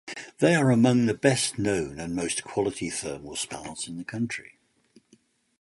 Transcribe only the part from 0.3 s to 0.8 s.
They are